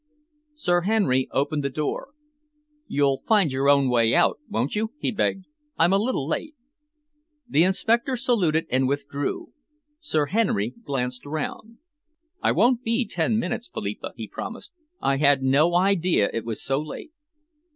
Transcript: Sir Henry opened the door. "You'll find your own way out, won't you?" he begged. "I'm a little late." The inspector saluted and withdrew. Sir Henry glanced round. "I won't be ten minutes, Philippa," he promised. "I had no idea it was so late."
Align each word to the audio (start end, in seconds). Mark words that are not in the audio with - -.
Sir 0.55 0.81
Henry 0.81 1.27
opened 1.29 1.63
the 1.63 1.69
door. 1.69 2.07
"You'll 2.87 3.21
find 3.27 3.51
your 3.53 3.69
own 3.69 3.87
way 3.87 4.15
out, 4.15 4.39
won't 4.49 4.75
you?" 4.75 4.93
he 4.97 5.11
begged. 5.11 5.45
"I'm 5.77 5.93
a 5.93 5.99
little 5.99 6.27
late." 6.27 6.55
The 7.47 7.63
inspector 7.63 8.17
saluted 8.17 8.65
and 8.71 8.87
withdrew. 8.87 9.53
Sir 9.99 10.25
Henry 10.25 10.71
glanced 10.81 11.23
round. 11.27 11.77
"I 12.41 12.51
won't 12.51 12.81
be 12.81 13.05
ten 13.05 13.37
minutes, 13.37 13.69
Philippa," 13.71 14.13
he 14.15 14.27
promised. 14.27 14.73
"I 14.99 15.17
had 15.17 15.43
no 15.43 15.75
idea 15.75 16.31
it 16.33 16.45
was 16.45 16.63
so 16.63 16.81
late." 16.81 17.11